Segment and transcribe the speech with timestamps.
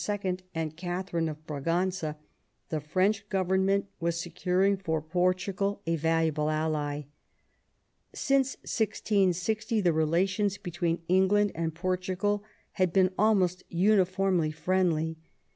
[0.55, 2.17] and Katharine of Braganza
[2.69, 7.03] the French government was securing for Portugal a valuable ally.
[8.11, 15.17] Since 1660 the relations between England and Portugal had been almost uniformly friendly.